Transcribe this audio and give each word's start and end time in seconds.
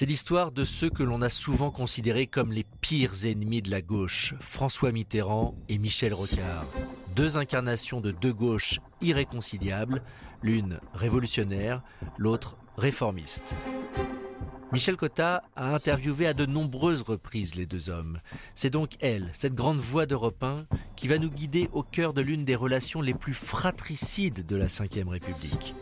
C'est 0.00 0.06
l'histoire 0.06 0.50
de 0.50 0.64
ceux 0.64 0.88
que 0.88 1.02
l'on 1.02 1.20
a 1.20 1.28
souvent 1.28 1.70
considérés 1.70 2.26
comme 2.26 2.52
les 2.52 2.64
pires 2.80 3.26
ennemis 3.26 3.60
de 3.60 3.70
la 3.70 3.82
gauche, 3.82 4.32
François 4.40 4.92
Mitterrand 4.92 5.54
et 5.68 5.76
Michel 5.76 6.14
Rocard. 6.14 6.64
Deux 7.14 7.36
incarnations 7.36 8.00
de 8.00 8.10
deux 8.10 8.32
gauches 8.32 8.80
irréconciliables, 9.02 10.00
l'une 10.42 10.80
révolutionnaire, 10.94 11.82
l'autre 12.16 12.56
réformiste. 12.78 13.54
Michel 14.72 14.96
Cotta 14.96 15.42
a 15.54 15.74
interviewé 15.74 16.26
à 16.26 16.32
de 16.32 16.46
nombreuses 16.46 17.02
reprises 17.02 17.54
les 17.54 17.66
deux 17.66 17.90
hommes. 17.90 18.20
C'est 18.54 18.70
donc 18.70 18.92
elle, 19.00 19.28
cette 19.34 19.54
grande 19.54 19.80
voix 19.80 20.06
d'Europe 20.06 20.42
1, 20.42 20.64
qui 20.96 21.08
va 21.08 21.18
nous 21.18 21.30
guider 21.30 21.68
au 21.74 21.82
cœur 21.82 22.14
de 22.14 22.22
l'une 22.22 22.46
des 22.46 22.56
relations 22.56 23.02
les 23.02 23.12
plus 23.12 23.34
fratricides 23.34 24.46
de 24.46 24.56
la 24.56 24.64
Ve 24.64 25.08
République. 25.10 25.74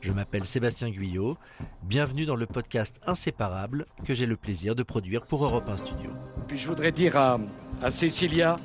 Je 0.00 0.12
m'appelle 0.12 0.46
Sébastien 0.46 0.90
Guyot. 0.90 1.36
Bienvenue 1.82 2.24
dans 2.24 2.36
le 2.36 2.46
podcast 2.46 3.00
Inséparable 3.06 3.86
que 4.04 4.14
j'ai 4.14 4.26
le 4.26 4.36
plaisir 4.36 4.76
de 4.76 4.84
produire 4.84 5.26
pour 5.26 5.44
Europe 5.44 5.68
1 5.68 5.76
Studio. 5.78 6.10
Puis 6.46 6.56
je 6.56 6.68
voudrais 6.68 6.92
dire 6.92 7.16
à, 7.16 7.38
à 7.82 7.90
Cécilia 7.90 8.56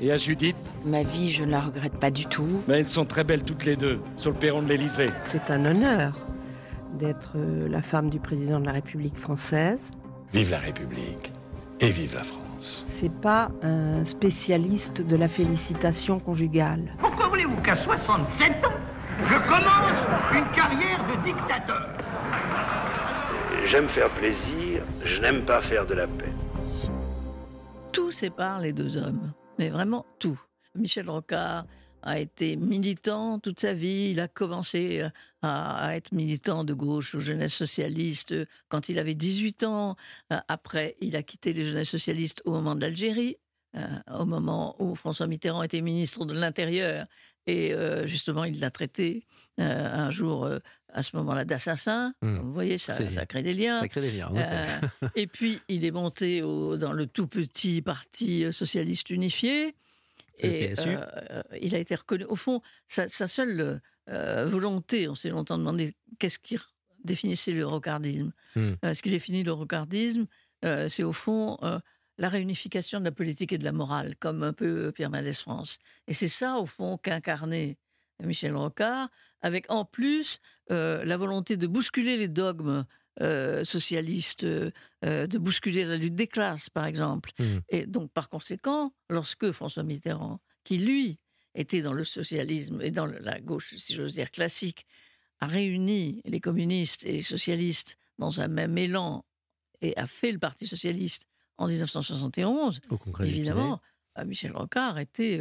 et 0.00 0.10
à 0.10 0.18
Judith. 0.18 0.56
Ma 0.84 1.04
vie, 1.04 1.30
je 1.30 1.44
ne 1.44 1.50
la 1.52 1.60
regrette 1.60 1.94
pas 2.00 2.10
du 2.10 2.26
tout. 2.26 2.62
Mais 2.66 2.80
elles 2.80 2.88
sont 2.88 3.04
très 3.04 3.22
belles 3.22 3.44
toutes 3.44 3.64
les 3.64 3.76
deux 3.76 4.00
sur 4.16 4.30
le 4.30 4.36
perron 4.36 4.62
de 4.62 4.68
l'Élysée. 4.68 5.10
C'est 5.22 5.50
un 5.50 5.64
honneur 5.64 6.12
d'être 6.98 7.34
euh, 7.36 7.68
la 7.68 7.82
femme 7.82 8.10
du 8.10 8.18
président 8.18 8.58
de 8.58 8.66
la 8.66 8.72
République 8.72 9.16
française. 9.16 9.92
Vive 10.32 10.50
la 10.50 10.58
République 10.58 11.32
et 11.80 11.90
vive 11.92 12.14
la 12.14 12.24
France. 12.24 12.84
C'est 12.88 13.12
pas 13.12 13.50
un 13.62 14.04
spécialiste 14.04 15.02
de 15.02 15.16
la 15.16 15.28
félicitation 15.28 16.18
conjugale. 16.18 16.92
Pourquoi 16.98 17.28
voulez-vous 17.28 17.60
qu'à 17.62 17.76
67 17.76 18.64
ans, 18.64 18.72
je 19.22 19.34
commence 19.48 20.06
une 20.32 20.52
carrière 20.52 21.04
de 21.06 21.22
dictateur 21.22 21.88
J'aime 23.64 23.88
faire 23.88 24.10
plaisir, 24.10 24.82
je 25.04 25.20
n'aime 25.20 25.44
pas 25.44 25.60
faire 25.60 25.86
de 25.86 25.94
la 25.94 26.06
paix. 26.06 26.32
Tout 27.92 28.10
sépare 28.10 28.60
les 28.60 28.72
deux 28.72 28.96
hommes, 28.98 29.32
mais 29.58 29.70
vraiment 29.70 30.04
tout. 30.18 30.38
Michel 30.74 31.08
Rocard 31.08 31.64
a 32.04 32.18
été 32.18 32.56
militant 32.56 33.38
toute 33.38 33.60
sa 33.60 33.72
vie. 33.72 34.10
Il 34.12 34.20
a 34.20 34.28
commencé 34.28 35.00
euh, 35.00 35.08
à, 35.42 35.96
être 35.96 36.12
militant 36.12 36.62
de 36.62 36.74
gauche 36.74 37.14
aux 37.14 37.20
jeunesses 37.20 37.54
socialistes 37.54 38.32
euh, 38.32 38.46
quand 38.68 38.90
il 38.90 38.98
avait 38.98 39.14
18 39.14 39.64
ans. 39.64 39.96
Euh, 40.30 40.38
après, 40.48 40.96
il 41.00 41.16
a 41.16 41.22
quitté 41.22 41.54
les 41.54 41.64
jeunesses 41.64 41.90
socialistes 41.90 42.42
au 42.44 42.52
moment 42.52 42.74
de 42.74 42.82
l'Algérie, 42.82 43.38
au 44.16 44.24
moment 44.24 44.76
où 44.78 44.94
François 44.94 45.26
Mitterrand 45.26 45.64
était 45.64 45.80
ministre 45.80 46.24
de 46.26 46.32
l'Intérieur. 46.32 47.06
Et 47.46 47.74
justement, 48.06 48.44
il 48.44 48.60
l'a 48.60 48.70
traité 48.70 49.26
un 49.58 50.10
jour 50.10 50.48
à 50.88 51.02
ce 51.02 51.16
moment-là 51.16 51.44
d'assassin. 51.44 52.14
Hmm. 52.22 52.38
Vous 52.38 52.52
voyez, 52.52 52.78
ça, 52.78 52.94
ça, 52.94 53.26
crée 53.26 53.42
des 53.42 53.52
liens. 53.52 53.80
Ça 53.80 53.88
crée 53.88 54.00
des 54.00 54.12
liens, 54.12 54.28
en 54.28 55.08
et 55.16 55.26
puis, 55.26 55.60
il 55.68 55.84
est 55.84 55.90
monté 55.90 56.42
au, 56.42 56.76
dans 56.76 56.92
le 56.92 57.06
tout 57.06 57.26
petit 57.26 57.82
parti 57.82 58.50
socialiste 58.52 59.10
unifié. 59.10 59.74
Et 60.38 60.72
euh, 60.86 61.42
il 61.60 61.74
a 61.74 61.78
été 61.78 61.94
reconnu. 61.94 62.24
Au 62.24 62.36
fond, 62.36 62.60
sa, 62.86 63.08
seule 63.08 63.80
euh, 64.08 64.46
volonté, 64.46 65.08
on 65.08 65.14
s'est 65.14 65.30
longtemps 65.30 65.58
demandé 65.58 65.94
qu'est-ce 66.18 66.38
qui 66.38 66.58
définissait 67.04 67.52
le 67.52 67.66
rocardisme. 67.66 68.32
Hmm. 68.56 68.72
Euh, 68.84 68.94
ce 68.94 69.02
qui 69.02 69.10
définit 69.10 69.42
le 69.42 69.52
rocardisme, 69.52 70.26
c'est 70.88 71.02
au 71.02 71.12
fond 71.12 71.58
la 72.18 72.28
réunification 72.28 73.00
de 73.00 73.04
la 73.04 73.12
politique 73.12 73.52
et 73.52 73.58
de 73.58 73.64
la 73.64 73.72
morale, 73.72 74.14
comme 74.16 74.42
un 74.42 74.52
peu 74.52 74.92
Pierre 74.92 75.10
Mendès 75.10 75.32
France. 75.32 75.78
Et 76.06 76.14
c'est 76.14 76.28
ça, 76.28 76.56
au 76.56 76.66
fond, 76.66 76.96
qu'incarnait 76.96 77.76
Michel 78.22 78.56
Rocard, 78.56 79.08
avec 79.42 79.66
en 79.68 79.84
plus 79.84 80.40
la 80.68 81.16
volonté 81.16 81.56
de 81.56 81.66
bousculer 81.66 82.16
les 82.16 82.28
dogmes 82.28 82.84
euh, 83.20 83.62
socialiste, 83.62 84.42
euh, 84.42 84.72
euh, 85.04 85.28
de 85.28 85.38
bousculer 85.38 85.84
la 85.84 85.96
lutte 85.96 86.16
des 86.16 86.26
classes, 86.26 86.68
par 86.68 86.84
exemple. 86.84 87.30
Mmh. 87.38 87.44
Et 87.68 87.86
donc, 87.86 88.10
par 88.10 88.28
conséquent, 88.28 88.92
lorsque 89.08 89.52
François 89.52 89.84
Mitterrand, 89.84 90.40
qui 90.64 90.78
lui 90.78 91.20
était 91.54 91.80
dans 91.80 91.92
le 91.92 92.02
socialisme 92.02 92.82
et 92.82 92.90
dans 92.90 93.06
la 93.06 93.40
gauche, 93.40 93.76
si 93.76 93.94
j'ose 93.94 94.14
dire, 94.14 94.32
classique, 94.32 94.84
a 95.38 95.46
réuni 95.46 96.22
les 96.24 96.40
communistes 96.40 97.06
et 97.06 97.12
les 97.12 97.22
socialistes 97.22 97.98
dans 98.18 98.40
un 98.40 98.48
même 98.48 98.76
élan 98.76 99.24
et 99.80 99.96
a 99.96 100.08
fait 100.08 100.32
le 100.32 100.40
Parti 100.40 100.66
socialiste 100.66 101.28
en 101.58 101.66
1971, 101.66 102.80
évidemment, 103.20 103.80
Michel 104.24 104.52
Rocard 104.52 104.98
était 104.98 105.40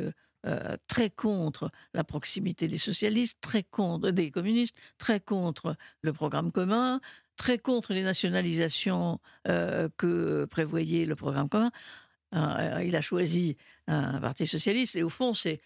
très 0.87 1.09
contre 1.09 1.71
la 1.93 2.03
proximité 2.03 2.67
des 2.67 2.77
socialistes, 2.77 3.37
très 3.39 3.63
contre 3.63 4.11
des 4.11 4.29
communistes, 4.29 4.75
très 4.97 5.19
contre 5.19 5.75
le 6.01 6.11
programme 6.13 6.51
commun, 6.51 6.99
très 7.37 7.57
contre 7.57 7.93
les 7.93 8.03
nationalisations 8.03 9.19
euh, 9.47 9.89
que 9.97 10.45
prévoyait 10.45 11.05
le 11.05 11.15
programme 11.15 11.49
commun. 11.49 11.71
Euh, 12.35 12.83
il 12.85 12.95
a 12.95 13.01
choisi 13.01 13.57
un 13.87 14.19
parti 14.19 14.47
socialiste 14.47 14.95
et 14.95 15.03
au 15.03 15.09
fond, 15.09 15.33
c'est 15.33 15.61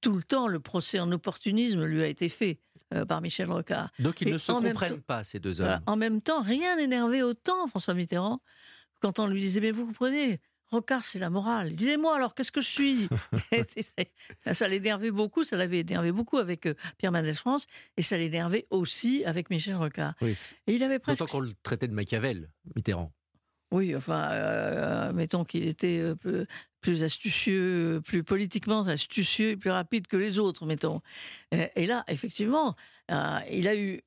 tout 0.00 0.14
le 0.14 0.22
temps 0.22 0.48
le 0.48 0.60
procès 0.60 1.00
en 1.00 1.10
opportunisme 1.12 1.84
lui 1.84 2.02
a 2.02 2.06
été 2.06 2.28
fait 2.28 2.58
euh, 2.92 3.04
par 3.04 3.20
Michel 3.20 3.50
Rocard. 3.50 3.90
Donc 3.98 4.20
ils 4.20 4.32
ne 4.32 4.38
se 4.38 4.52
comprennent 4.52 5.00
pas 5.00 5.24
ces 5.24 5.38
deux 5.38 5.60
hommes. 5.60 5.80
en 5.86 5.96
même 5.96 6.20
temps, 6.20 6.42
rien 6.42 6.76
n'énervait 6.76 7.22
autant 7.22 7.66
François 7.66 7.94
Mitterrand 7.94 8.40
quand 9.02 9.18
on 9.18 9.26
lui 9.26 9.40
disait 9.40 9.60
mais 9.60 9.72
vous 9.72 9.86
comprenez, 9.86 10.40
Rocard, 10.72 11.04
c'est 11.04 11.18
la 11.18 11.28
morale. 11.28 11.68
Il 11.70 11.76
disait, 11.76 11.98
moi, 11.98 12.16
alors, 12.16 12.34
qu'est-ce 12.34 12.50
que 12.50 12.62
je 12.62 12.68
suis 12.68 13.08
Ça 14.52 14.68
l'énervait 14.68 15.10
beaucoup, 15.10 15.44
ça 15.44 15.58
l'avait 15.58 15.80
énervé 15.80 16.12
beaucoup 16.12 16.38
avec 16.38 16.64
euh, 16.64 16.74
Pierre 16.96 17.12
Mendès 17.12 17.34
France, 17.34 17.66
et 17.98 18.02
ça 18.02 18.16
l'énervait 18.16 18.66
aussi 18.70 19.22
avec 19.26 19.50
Michel 19.50 19.76
Rocard. 19.76 20.14
et 20.22 20.32
il 20.66 20.82
avait 20.82 20.98
presque... 20.98 21.26
qu'on 21.26 21.40
le 21.40 21.52
traitait 21.62 21.88
de 21.88 21.92
Machiavel, 21.92 22.50
Mitterrand. 22.74 23.12
Oui, 23.70 23.94
enfin, 23.94 24.30
euh, 24.30 25.12
mettons 25.12 25.44
qu'il 25.44 25.66
était 25.66 26.00
euh, 26.00 26.46
plus 26.80 27.04
astucieux, 27.04 28.00
plus 28.04 28.24
politiquement 28.24 28.80
astucieux, 28.86 29.58
plus 29.58 29.70
rapide 29.70 30.06
que 30.06 30.16
les 30.16 30.38
autres, 30.38 30.64
mettons. 30.64 31.02
Et 31.50 31.86
là, 31.86 32.04
effectivement, 32.08 32.76
il 33.08 33.68
a 33.68 33.76
eu 33.76 34.00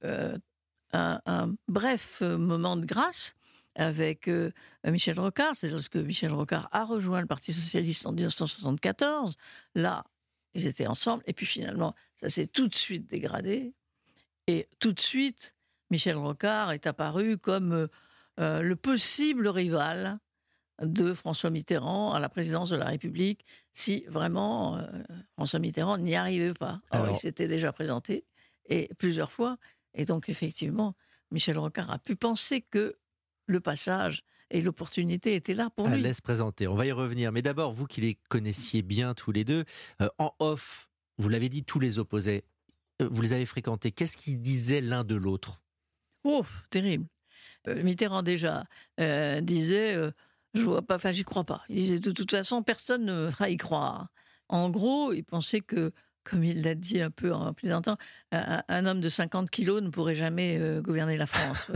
un, 0.94 1.56
bref 1.68 2.22
moment 2.22 2.76
de 2.76 2.86
grâce 2.86 3.36
avec 3.75 4.28
euh, 4.28 4.52
Michel 4.86 5.19
Rocard. 5.19 5.56
C'est 5.56 5.69
lorsque 5.69 5.96
Michel 5.96 6.31
Rocard 6.31 6.69
a 6.72 6.84
rejoint 6.86 7.22
le 7.22 7.28
Parti 7.28 7.53
socialiste 7.53 8.06
en 8.06 8.12
1974. 8.12 9.36
Là, 9.75 10.06
ils 10.53 10.68
étaient 10.68 10.88
ensemble. 10.88 11.24
Et 11.28 11.34
puis 11.34 11.46
finalement, 11.46 11.96
ça 12.16 12.30
s'est 12.30 12.47
tout 12.47 12.68
de 12.68 12.75
suite 12.75 13.08
dégradé. 13.08 13.74
Et 14.47 14.69
tout 14.80 14.94
de 14.94 15.00
suite, 15.00 15.56
Michel 15.90 16.16
Rocard 16.16 16.72
est 16.72 16.88
apparu 16.88 17.38
comme 17.38 17.74
euh, 17.74 17.88
euh, 18.40 18.62
le 18.62 18.75
possible 18.75 19.47
rival 19.47 20.19
de 20.81 21.14
François 21.14 21.50
Mitterrand 21.50 22.14
à 22.14 22.19
la 22.19 22.28
présidence 22.28 22.69
de 22.69 22.75
la 22.75 22.85
République 22.85 23.46
si 23.72 24.03
vraiment 24.09 24.78
François 25.35 25.59
Mitterrand 25.59 25.97
n'y 25.97 26.16
arrivait 26.16 26.53
pas. 26.53 26.81
Alors, 26.91 27.09
il 27.09 27.16
s'était 27.16 27.47
déjà 27.47 27.72
présenté 27.72 28.25
et 28.66 28.90
plusieurs 28.97 29.31
fois. 29.31 29.58
Et 29.94 30.03
donc, 30.03 30.28
effectivement, 30.28 30.94
Michel 31.31 31.58
Rocard 31.58 31.90
a 31.91 31.97
pu 31.97 32.18
penser 32.18 32.62
que 32.62 32.97
le 33.48 33.60
passage 33.60 34.24
et 34.52 34.62
l'opportunité 34.62 35.36
étaient 35.36 35.54
là 35.54 35.70
pour 35.70 35.88
lui. 35.88 36.02
laisse 36.02 36.22
présenter, 36.22 36.68
on 36.68 36.76
va 36.76 36.86
y 36.86 36.92
revenir. 36.92 37.32
Mais 37.32 37.42
d'abord, 37.42 37.72
vous 37.72 37.86
qui 37.86 38.02
les 38.02 38.18
connaissiez 38.30 38.82
bien 38.82 39.14
tous 39.14 39.32
les 39.32 39.44
deux, 39.44 39.66
euh, 40.02 40.10
en 40.20 40.34
off, 40.40 40.88
vous 41.18 41.30
l'avez 41.30 41.50
dit, 41.50 41.64
tous 41.64 41.80
les 41.80 42.00
opposés, 42.00 42.44
euh, 43.02 43.08
vous 43.10 43.22
les 43.22 43.34
avez 43.34 43.46
fréquentés. 43.46 43.92
Qu'est-ce 43.92 44.18
qu'ils 44.18 44.40
disaient 44.40 44.82
l'un 44.82 45.04
de 45.04 45.16
l'autre? 45.16 45.62
Oh, 46.24 46.46
terrible. 46.70 47.08
Euh, 47.68 47.82
Mitterrand 47.84 48.24
déjà 48.24 48.66
disait, 49.42 49.96
je 50.54 50.62
vois 50.62 50.84
pas, 50.84 50.96
enfin 50.96 51.12
j'y 51.12 51.24
crois 51.24 51.44
pas. 51.44 51.64
Il 51.70 51.78
disait 51.78 52.00
de 52.00 52.12
toute 52.12 52.32
façon, 52.32 52.64
personne 52.64 53.06
ne 53.06 53.30
va 53.30 53.50
y 53.50 53.58
croire. 53.58 54.10
En 54.48 54.70
gros, 54.70 55.12
il 55.12 55.24
pensait 55.24 55.62
que 55.62 55.92
comme 56.25 56.44
il 56.44 56.63
l'a 56.63 56.75
dit 56.75 57.00
un 57.00 57.12
peu 57.12 57.34
en 57.34 57.53
plaisantant, 57.53 57.97
un, 58.31 58.63
un, 58.68 58.86
homme 58.86 59.00
de 59.00 59.09
50 59.09 59.50
kilos 59.50 59.81
ne 59.81 59.90
pourrait 59.90 60.16
jamais 60.16 60.58
euh, 60.59 60.82
gouverner 60.82 61.17
la 61.17 61.28
France. 61.28 61.72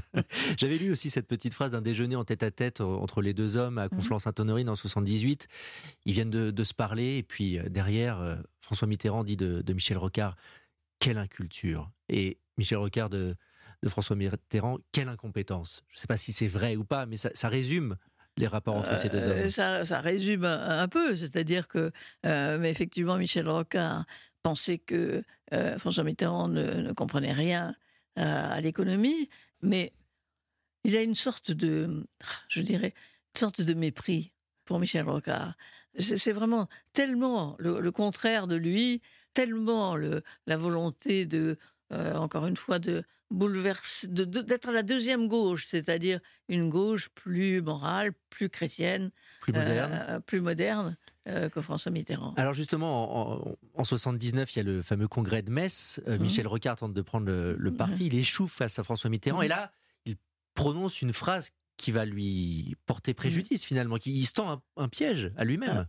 J'avais 0.56 0.78
lu 0.78 0.90
aussi 0.90 1.10
cette 1.10 1.26
petite 1.26 1.52
phrase 1.52 1.72
d'un 1.72 1.82
déjeuner 1.82 2.16
en 2.16 2.24
tête 2.24 2.44
à 2.44 2.50
tête 2.50 2.80
entre 2.80 3.20
les 3.20 3.34
deux 3.34 3.56
hommes 3.56 3.76
à 3.76 3.84
mhm. 3.84 3.98
Conflans-Sainte-Honorine 3.98 4.68
en 4.68 4.76
78. 4.76 5.48
Ils 6.06 6.12
viennent 6.12 6.30
de, 6.30 6.64
se 6.64 6.74
parler 6.74 7.18
et 7.18 7.22
puis 7.22 7.58
euh, 7.58 7.68
derrière, 7.68 8.20
euh, 8.20 8.36
François 8.60 8.86
Mitterrand 8.86 9.24
dit 9.24 9.36
de, 9.36 9.72
Michel 9.72 9.98
Rocard 9.98 10.36
quelle 11.00 11.18
inculture 11.18 11.90
et 12.08 12.38
Michel 12.56 12.78
Rocard 12.78 13.10
de, 13.10 13.34
François 13.86 14.16
Mitterrand 14.16 14.78
quelle 14.92 15.08
incompétence. 15.08 15.82
Je 15.88 15.96
ne 15.96 16.00
sais 16.00 16.06
pas 16.06 16.16
si 16.16 16.32
c'est 16.32 16.48
vrai 16.48 16.76
ou 16.76 16.84
pas, 16.84 17.06
mais 17.06 17.16
ça 17.16 17.48
résume 17.48 17.96
les 18.38 18.46
rapports 18.46 18.76
entre 18.76 18.96
ces 18.96 19.08
deux 19.08 19.26
hommes 19.26 19.38
euh, 19.38 19.84
ça, 19.84 20.00
résume 20.00 20.44
un, 20.44 20.88
peu, 20.88 21.16
c'est-à-dire 21.16 21.68
que, 21.68 21.90
euh, 22.26 22.58
mais 22.58 22.70
effectivement, 22.70 23.16
Michel 23.16 23.48
Rocard 23.48 24.04
pensait 24.42 24.78
que 24.78 25.22
euh, 25.52 25.78
François 25.78 26.04
Mitterrand 26.04 26.48
ne, 26.48 26.92
comprenait 26.92 27.32
rien 27.32 27.74
à 28.16 28.60
l'économie, 28.60 29.28
mais 29.62 29.92
il 30.82 30.96
a 30.96 31.02
une 31.02 31.14
sorte 31.14 31.52
de, 31.52 32.04
je 32.48 32.60
dirais, 32.60 32.92
une 33.34 33.38
sorte 33.38 33.60
de 33.60 33.74
mépris 33.74 34.32
pour 34.64 34.80
Michel 34.80 35.08
Rocard. 35.08 35.54
C'est 36.00 36.32
vraiment 36.32 36.68
tellement 36.92 37.54
le, 37.60 37.92
contraire 37.92 38.48
de 38.48 38.56
lui, 38.56 39.00
tellement 39.34 39.94
le, 39.94 40.22
la 40.46 40.56
volonté 40.56 41.26
de 41.26 41.58
encore 41.90 42.46
une 42.46 42.56
fois, 42.56 42.78
de 42.78 43.02
bouleverser, 43.30 44.08
d'être 44.08 44.70
la 44.72 44.82
deuxième 44.82 45.28
gauche, 45.28 45.66
c'est-à-dire 45.66 46.20
une 46.48 46.70
gauche 46.70 47.08
plus 47.10 47.60
morale, 47.60 48.12
plus 48.30 48.48
chrétienne, 48.48 49.10
plus 49.40 49.52
moderne, 49.52 50.22
plus 50.26 50.40
moderne 50.40 50.96
que 51.26 51.60
François 51.60 51.92
Mitterrand. 51.92 52.32
Alors 52.36 52.54
justement, 52.54 53.42
en, 53.44 53.58
en, 53.74 53.84
79, 53.84 54.54
il 54.54 54.58
y 54.58 54.60
a 54.60 54.62
le 54.62 54.80
fameux 54.80 55.08
congrès 55.08 55.42
de 55.42 55.50
Metz. 55.50 56.00
Mhm. 56.06 56.22
Michel 56.22 56.46
Rocard 56.46 56.76
tente 56.76 56.94
de 56.94 57.02
prendre 57.02 57.26
le, 57.26 57.70
parti, 57.74 58.06
il 58.06 58.14
échoue 58.14 58.48
face 58.48 58.78
à 58.78 58.82
François 58.82 59.10
Mitterrand, 59.10 59.42
et 59.42 59.48
là, 59.48 59.70
il 60.06 60.16
prononce 60.54 61.02
une 61.02 61.12
phrase 61.12 61.50
qui 61.78 61.92
va 61.92 62.04
lui 62.04 62.76
porter 62.84 63.14
préjudice 63.14 63.64
finalement, 63.64 63.96
qui 63.96 64.12
il 64.12 64.26
se 64.26 64.32
tend 64.32 64.60
un, 64.76 64.88
piège 64.88 65.32
à 65.36 65.44
lui-même. 65.44 65.86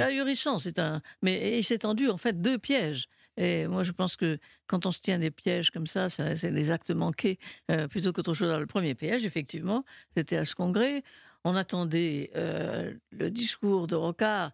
Ahurissant, 0.00 0.58
c'est 0.58 0.78
un. 0.78 1.02
Mais 1.20 1.58
il 1.58 1.64
s'est 1.64 1.78
tendu 1.78 2.08
en 2.08 2.16
fait 2.16 2.40
deux 2.40 2.58
pièges. 2.58 3.08
Et 3.36 3.66
moi, 3.66 3.82
je 3.82 3.92
pense 3.92 4.16
que 4.16 4.38
quand 4.66 4.86
on 4.86 4.92
se 4.92 5.00
tient 5.00 5.18
des 5.18 5.30
pièges 5.30 5.70
comme 5.70 5.86
ça, 5.86 6.08
c'est 6.08 6.52
des 6.52 6.70
actes 6.70 6.90
manqués 6.90 7.38
euh, 7.70 7.88
plutôt 7.88 8.12
qu'autre 8.12 8.34
chose. 8.34 8.56
le 8.58 8.66
premier 8.66 8.94
piège, 8.94 9.24
effectivement, 9.26 9.84
c'était 10.16 10.36
à 10.36 10.44
ce 10.44 10.54
congrès. 10.54 11.02
On 11.44 11.56
attendait 11.56 12.30
euh, 12.36 12.94
le 13.10 13.30
discours 13.30 13.86
de 13.86 13.96
Rocard 13.96 14.52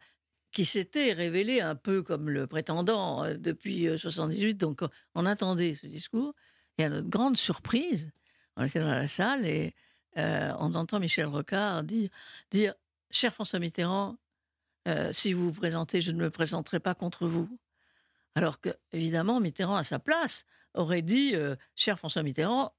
qui 0.53 0.65
s'était 0.65 1.13
révélé 1.13 1.61
un 1.61 1.77
peu 1.77 2.03
comme 2.03 2.29
le 2.29 2.47
prétendant 2.47 3.25
euh, 3.25 3.35
depuis 3.35 3.87
78. 3.99 4.55
Donc, 4.55 4.81
on 5.15 5.27
attendait 5.27 5.75
ce 5.75 5.87
discours. 5.87 6.35
Et 6.79 6.85
à 6.85 6.89
notre 6.89 7.09
grande 7.09 7.37
surprise, 7.37 8.11
on 8.57 8.65
était 8.65 8.81
dans 8.81 8.89
la 8.89 9.07
salle 9.07 9.47
et 9.47 9.75
euh, 10.17 10.53
on 10.59 10.75
entend 10.75 10.99
Michel 11.01 11.27
Rocard 11.27 11.85
dire, 11.85 12.11
Cher 13.11 13.35
François 13.35 13.59
Mitterrand, 13.59 14.17
euh, 14.89 15.13
si 15.13 15.33
vous 15.33 15.47
vous 15.47 15.53
présentez, 15.53 16.01
je 16.01 16.11
ne 16.11 16.19
me 16.19 16.31
présenterai 16.31 16.81
pas 16.81 16.95
contre 16.95 17.27
vous. 17.27 17.49
Alors 18.35 18.61
que, 18.61 18.71
évidemment, 18.93 19.41
Mitterrand, 19.41 19.77
à 19.77 19.83
sa 19.83 19.99
place, 19.99 20.45
aurait 20.75 21.03
dit 21.03 21.35
euh, 21.35 21.57
Cher 21.75 21.99
François 21.99 22.23
Mitterrand, 22.23 22.75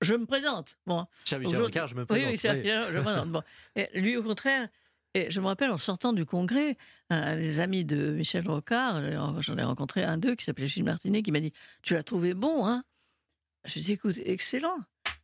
je 0.00 0.14
me 0.14 0.26
présente. 0.26 0.76
Bon, 0.86 1.06
cher 1.24 1.38
Michel 1.38 1.62
Rocard, 1.62 1.88
je 1.88 1.94
me 1.94 2.04
présente. 2.04 2.26
Oui, 2.26 2.32
oui, 2.32 2.40
je 2.42 2.96
me 2.96 3.02
présente. 3.02 3.44
Et 3.76 3.88
lui, 4.00 4.16
au 4.16 4.22
contraire, 4.22 4.68
et 5.14 5.30
je 5.30 5.40
me 5.40 5.46
rappelle 5.46 5.70
en 5.70 5.78
sortant 5.78 6.12
du 6.12 6.26
congrès, 6.26 6.76
un 7.08 7.36
des 7.36 7.60
amis 7.60 7.84
de 7.84 8.10
Michel 8.10 8.46
Rocard, 8.48 9.00
j'en 9.40 9.56
ai 9.56 9.62
rencontré 9.62 10.02
un 10.02 10.18
d'eux 10.18 10.34
qui 10.34 10.44
s'appelait 10.44 10.66
Gilles 10.66 10.84
Martinet, 10.84 11.22
qui 11.22 11.30
m'a 11.30 11.40
dit 11.40 11.52
Tu 11.82 11.94
l'as 11.94 12.02
trouvé 12.02 12.34
bon, 12.34 12.66
hein? 12.66 12.82
Je 13.64 13.74
lui 13.74 13.80
ai 13.80 13.84
dit 13.84 13.92
Écoute, 13.92 14.18
excellent. 14.24 14.78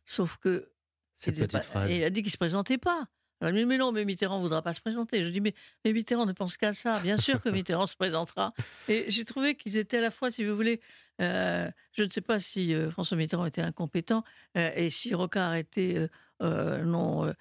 Sauf 0.05 0.37
que 0.37 0.71
cette 1.17 1.37
petite 1.37 1.63
phrase. 1.63 1.91
Et 1.91 1.97
il 1.97 2.03
a 2.03 2.09
dit 2.09 2.21
qu'il 2.21 2.29
ne 2.29 2.31
se 2.31 2.37
présentait 2.37 2.77
pas. 2.77 3.07
Alors, 3.41 3.67
mais 3.67 3.77
non, 3.77 3.91
mais 3.91 4.05
Mitterrand 4.05 4.37
ne 4.37 4.43
voudra 4.43 4.61
pas 4.61 4.73
se 4.73 4.79
présenter. 4.79 5.25
Je 5.25 5.29
dis, 5.29 5.41
mais, 5.41 5.53
mais 5.83 5.93
Mitterrand 5.93 6.25
ne 6.25 6.33
pense 6.33 6.57
qu'à 6.57 6.73
ça. 6.73 6.99
Bien 6.99 7.17
sûr 7.17 7.41
que 7.41 7.49
Mitterrand 7.49 7.87
se 7.87 7.95
présentera. 7.95 8.53
Et 8.87 9.05
j'ai 9.07 9.25
trouvé 9.25 9.55
qu'ils 9.55 9.77
étaient 9.77 9.97
à 9.97 10.01
la 10.01 10.11
fois, 10.11 10.29
si 10.29 10.45
vous 10.45 10.55
voulez, 10.55 10.79
euh, 11.21 11.69
je 11.93 12.03
ne 12.03 12.09
sais 12.09 12.21
pas 12.21 12.39
si 12.39 12.73
euh, 12.73 12.91
François 12.91 13.17
Mitterrand 13.17 13.45
était 13.45 13.61
incompétent 13.61 14.23
euh, 14.57 14.71
et 14.75 14.89
si 14.89 15.13
Rocard 15.13 15.55
était 15.55 16.07
non 16.39 17.33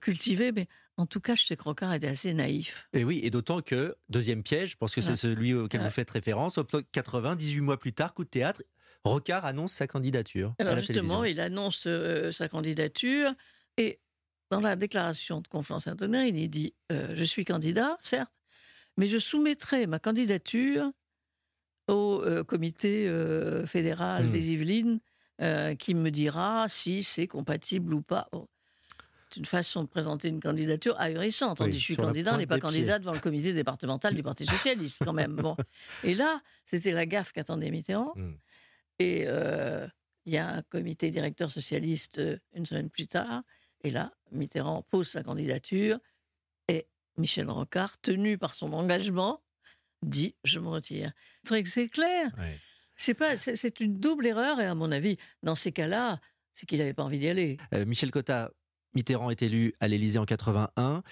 cultivé, 0.00 0.50
mais 0.50 0.66
en 0.96 1.04
tout 1.04 1.20
cas, 1.20 1.34
je 1.34 1.44
sais 1.44 1.56
que 1.56 1.62
Rocard 1.62 1.92
était 1.92 2.08
assez 2.08 2.32
naïf. 2.32 2.88
Et 2.94 3.04
oui, 3.04 3.20
et 3.22 3.30
d'autant 3.30 3.60
que, 3.60 3.94
deuxième 4.08 4.42
piège, 4.42 4.70
je 4.70 4.76
pense 4.76 4.94
que 4.94 5.02
c'est 5.02 5.16
celui 5.16 5.52
auquel 5.52 5.82
vous 5.82 5.90
faites 5.90 6.10
référence, 6.10 6.56
octobre 6.56 6.84
80, 6.90 7.36
18 7.36 7.60
mois 7.60 7.78
plus 7.78 7.92
tard, 7.92 8.14
coup 8.14 8.24
de 8.24 8.30
théâtre, 8.30 8.62
Rocard 9.04 9.44
annonce 9.44 9.72
sa 9.74 9.86
candidature. 9.86 10.54
Alors 10.58 10.78
justement, 10.78 11.24
il 11.24 11.38
annonce 11.38 11.86
sa 12.32 12.48
candidature 12.48 13.34
et 13.76 14.00
dans 14.50 14.60
la 14.60 14.76
déclaration 14.76 15.40
de 15.40 15.48
confiance 15.48 15.86
interne, 15.86 16.14
il 16.14 16.48
dit 16.48 16.74
euh, 16.92 17.14
Je 17.14 17.24
suis 17.24 17.44
candidat, 17.44 17.96
certes, 18.00 18.32
mais 18.96 19.06
je 19.06 19.18
soumettrai 19.18 19.86
ma 19.86 19.98
candidature 19.98 20.90
au 21.88 22.22
euh, 22.24 22.42
comité 22.44 23.08
fédéral 23.66 24.26
hmm. 24.26 24.32
des 24.32 24.52
Yvelines 24.52 25.00
qui 25.78 25.94
me 25.94 26.10
dira 26.10 26.66
si 26.68 27.02
c'est 27.02 27.26
compatible 27.26 27.92
ou 27.92 28.00
pas. 28.00 28.28
Oh, 28.32 28.48
c'est 29.28 29.40
une 29.40 29.46
façon 29.46 29.82
de 29.82 29.88
présenter 29.88 30.28
une 30.28 30.40
candidature 30.40 30.98
ahurissante. 30.98 31.60
On 31.60 31.66
dit 31.66 31.78
je 31.78 31.84
suis 31.84 31.96
candidat, 31.96 32.34
on 32.34 32.38
n'est 32.38 32.46
pas 32.46 32.58
candidat 32.58 32.98
devant 32.98 33.12
le 33.12 33.18
comité 33.18 33.52
départemental 33.52 34.14
du 34.14 34.22
Parti 34.22 34.46
socialiste 34.46 35.04
quand 35.04 35.12
même. 35.12 35.36
Bon. 35.36 35.56
Et 36.04 36.14
là, 36.14 36.40
c'était 36.64 36.92
la 36.92 37.06
gaffe 37.06 37.32
qu'attendait 37.32 37.70
Mitterrand. 37.70 38.12
Hmm. 38.14 38.34
Et 38.98 39.24
euh, 39.26 39.86
il 40.24 40.32
y 40.32 40.38
a 40.38 40.48
un 40.48 40.62
comité 40.62 41.10
directeur 41.10 41.50
socialiste 41.50 42.18
euh, 42.18 42.38
une 42.54 42.66
semaine 42.66 42.88
plus 42.88 43.06
tard. 43.06 43.42
Et 43.84 43.90
là, 43.90 44.12
Mitterrand 44.32 44.82
pose 44.90 45.08
sa 45.08 45.22
candidature 45.22 45.98
et 46.68 46.86
Michel 47.16 47.48
Rocard, 47.50 48.00
tenu 48.00 48.38
par 48.38 48.54
son 48.54 48.72
engagement, 48.72 49.42
dit 50.02 50.34
je 50.44 50.58
me 50.58 50.68
retire. 50.68 51.12
C'est 51.64 51.88
clair. 51.88 52.30
C'est 52.96 53.14
pas, 53.14 53.36
c'est 53.36 53.80
une 53.80 53.98
double 53.98 54.26
erreur 54.26 54.60
et 54.60 54.66
à 54.66 54.74
mon 54.74 54.90
avis, 54.90 55.18
dans 55.42 55.54
ces 55.54 55.72
cas-là, 55.72 56.18
c'est 56.54 56.66
qu'il 56.66 56.78
n'avait 56.78 56.94
pas 56.94 57.04
envie 57.04 57.18
d'y 57.18 57.28
aller. 57.28 57.58
Euh, 57.74 57.84
Michel 57.84 58.10
Cotta, 58.10 58.50
Mitterrand 58.94 59.30
est 59.30 59.42
élu 59.42 59.74
à 59.80 59.88
l'Élysée 59.88 60.18
en 60.18 60.24
81 60.24 61.02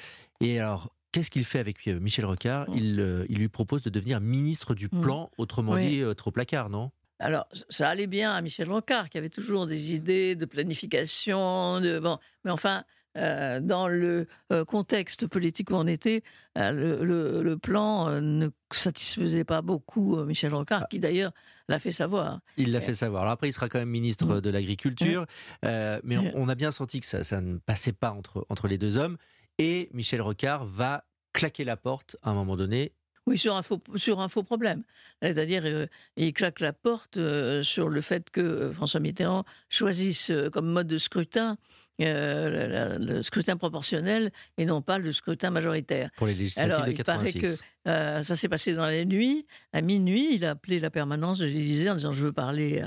et 0.41 0.59
alors. 0.59 0.95
Qu'est-ce 1.13 1.31
qu'il 1.31 1.45
fait 1.45 1.61
avec 1.61 1.87
Michel 1.87 2.25
Rocard? 2.25 2.69
Mm. 2.69 2.77
il, 2.77 3.27
il, 3.29 3.39
lui 3.39 3.49
propose 3.49 3.83
de 3.83 3.89
devenir 3.89 4.21
ministre 4.21 4.75
du 4.75 4.89
mm. 4.91 5.01
Plan, 5.01 5.31
autrement 5.39 5.77
dit, 5.77 6.03
trop 6.17 6.33
placard, 6.33 6.71
non? 6.71 6.91
Alors, 7.19 7.47
ça 7.69 7.89
allait 7.89 8.07
bien 8.07 8.33
à 8.33 8.41
Michel 8.41 8.71
Rocard, 8.71 9.09
qui 9.09 9.19
avait 9.19 9.29
toujours 9.29 9.67
des 9.67 9.95
idées 9.95 10.35
de 10.35 10.45
planification, 10.45 11.81
de, 11.81 11.99
bon, 11.99 12.19
mais 12.45 12.51
enfin, 12.51 12.85
euh, 13.17 13.61
dans 13.61 13.87
le 13.87 14.27
euh, 14.53 14.65
contexte 14.65 15.29
politique 15.29 15.71
où 15.71 15.75
on 15.75 15.87
était, 15.87 16.25
euh, 16.59 17.43
le, 17.43 17.57
plan 17.57 18.21
ne 18.21 18.49
satisfaisait 18.73 19.45
pas 19.45 19.63
beaucoup 19.63 20.17
Michel 20.25 20.53
Rocard, 20.53 20.83
ah. 20.85 20.87
qui 20.91 20.99
d'ailleurs 20.99 21.31
l'a 21.69 21.79
fait 21.79 21.93
savoir. 21.93 22.41
Il 22.57 22.73
l'a 22.73 22.81
fait 22.81 22.95
savoir. 22.95 23.23
Alors 23.23 23.33
après, 23.33 23.49
il 23.49 23.53
sera 23.53 23.69
quand 23.69 23.79
même 23.79 23.89
ministre 23.89 24.37
mm. 24.37 24.41
de 24.41 24.51
l'Agriculture, 24.51 25.27
mais 25.63 26.33
on, 26.35 26.49
a 26.49 26.55
bien 26.57 26.73
senti 26.73 26.99
que 27.01 27.07
ça, 27.07 27.23
ça 27.23 27.41
ne 27.41 27.59
passait 27.59 27.93
pas 27.93 28.11
entre, 28.11 28.45
entre 28.49 28.67
les 28.67 28.79
deux 28.79 28.99
hommes. 28.99 29.17
Et 29.59 29.89
Michel 29.93 30.21
Rocard 30.21 30.67
va 30.67 31.05
claquer 31.33 31.63
la 31.63 31.77
porte 31.77 32.17
à 32.23 32.31
un 32.31 32.35
moment 32.35 32.57
donné 32.57 32.93
oui, 33.27 33.39
sur 33.39 33.57
un 33.57 33.63
faux, 33.63 33.81
sur 33.97 34.21
un 34.21 34.29
faux 34.29 34.43
problème. 34.43 34.83
C'est-à-dire, 35.23 35.63
euh, 35.65 35.87
il 36.17 36.35
claque 36.35 36.61
la 36.61 36.75
porte 36.75 37.17
euh, 37.17 37.63
sur 37.63 37.89
le 37.89 38.01
fait 38.03 38.29
que 38.31 38.41
euh, 38.41 38.73
François 38.73 39.01
Mitterrand 39.01 39.45
choisisse 39.71 40.31
comme 40.53 40.67
mode 40.67 40.87
de 40.87 40.99
scrutin 40.99 41.57
le, 41.99 43.23
scrutin 43.23 43.57
proportionnel 43.57 44.31
et 44.59 44.67
non 44.67 44.83
pas 44.83 44.99
le 44.99 45.13
scrutin 45.13 45.51
majoritaire. 45.51 46.11
Pour 46.17 46.27
les 46.27 46.35
législatives 46.35 46.75
Alors, 46.75 46.87
de 46.87 46.93
86. 46.93 47.39
Il 47.39 47.83
paraît 47.85 48.19
que 48.19 48.23
ça 48.23 48.37
s'est 48.37 48.49
passé 48.49 48.75
dans 48.75 48.87
la 48.87 49.05
nuit. 49.05 49.47
À 49.73 49.81
minuit, 49.81 50.35
il 50.35 50.45
a 50.45 50.51
appelé 50.51 50.79
la 50.79 50.91
permanence 50.91 51.39
de 51.39 51.47
l'Élysée 51.47 51.89
en 51.89 51.95
disant 51.95 52.13
Je 52.13 52.25
veux 52.25 52.33
parler 52.33 52.85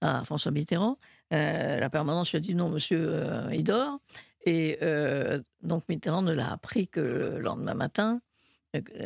à, 0.00 0.24
François 0.24 0.50
Mitterrand. 0.50 0.98
la 1.30 1.90
permanence 1.90 2.32
lui 2.32 2.38
a 2.38 2.40
dit 2.40 2.54
Non, 2.54 2.70
monsieur, 2.70 3.22
il 3.52 3.62
dort. 3.62 4.00
Et 4.46 4.78
donc 5.62 5.84
Mitterrand 5.88 6.22
ne 6.22 6.32
l'a 6.32 6.50
appris 6.50 6.88
que 6.88 7.00
le 7.00 7.40
lendemain 7.40 7.74
matin 7.74 8.20